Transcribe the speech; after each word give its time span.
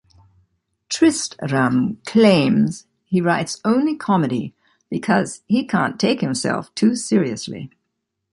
Tristram 0.89 1.97
claims 2.07 2.87
he 3.03 3.21
writes 3.21 3.61
only 3.63 3.95
comedy 3.95 4.55
because 4.89 5.43
he 5.45 5.63
can't 5.63 5.99
take 5.99 6.21
himself 6.21 6.73
too 6.73 6.95
seriously. 6.95 7.69